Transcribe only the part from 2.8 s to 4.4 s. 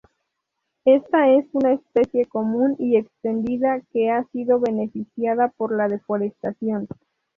extendida, que ha